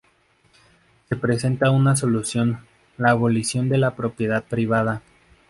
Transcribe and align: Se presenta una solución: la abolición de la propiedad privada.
Se 1.09 1.15
presenta 1.15 1.69
una 1.69 1.95
solución: 1.95 2.61
la 2.97 3.11
abolición 3.11 3.69
de 3.69 3.77
la 3.77 3.95
propiedad 3.95 4.43
privada. 4.43 5.03